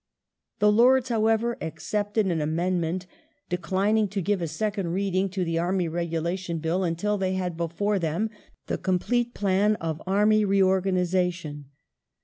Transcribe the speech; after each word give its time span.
The 0.57 0.71
Lords, 0.71 1.09
however, 1.09 1.59
accepted 1.61 2.25
an 2.25 2.41
amendment 2.41 3.05
declining 3.49 4.07
to 4.07 4.19
give 4.19 4.41
a 4.41 4.47
second 4.47 4.93
Reading 4.93 5.29
to 5.29 5.45
the 5.45 5.59
Army 5.59 5.87
Regulation 5.87 6.57
Bill 6.57 6.83
until 6.83 7.19
they 7.19 7.35
had 7.35 7.55
before 7.55 7.99
them 7.99 8.31
the 8.65 8.79
complete 8.79 9.35
plan 9.35 9.75
of 9.75 10.01
Ai*my 10.07 10.39
reorganization. 10.39 11.65